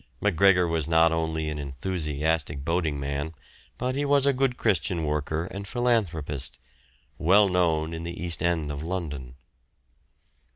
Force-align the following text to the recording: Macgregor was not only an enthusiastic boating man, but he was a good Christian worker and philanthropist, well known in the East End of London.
Macgregor 0.19 0.67
was 0.67 0.87
not 0.87 1.11
only 1.11 1.47
an 1.47 1.59
enthusiastic 1.59 2.65
boating 2.65 2.99
man, 2.99 3.35
but 3.77 3.95
he 3.95 4.03
was 4.03 4.25
a 4.25 4.33
good 4.33 4.57
Christian 4.57 5.05
worker 5.05 5.45
and 5.51 5.67
philanthropist, 5.67 6.57
well 7.19 7.47
known 7.47 7.93
in 7.93 8.01
the 8.01 8.19
East 8.23 8.41
End 8.41 8.71
of 8.71 8.81
London. 8.81 9.35